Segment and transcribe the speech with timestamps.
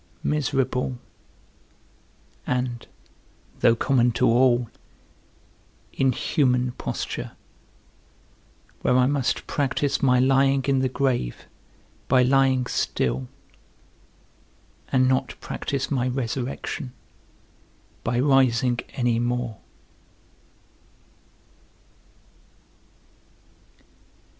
[0.23, 0.97] Miserable,
[2.47, 2.87] and
[3.59, 4.67] (though common to all)
[5.93, 7.33] inhuman posture,
[8.81, 11.45] where I must practise my lying in the grave
[12.07, 13.27] by lying still,
[14.91, 16.93] and not practise my resurrection
[18.03, 19.59] by rising any more.